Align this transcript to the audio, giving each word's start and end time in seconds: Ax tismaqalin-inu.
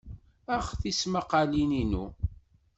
Ax 0.55 0.65
tismaqalin-inu. 0.81 2.05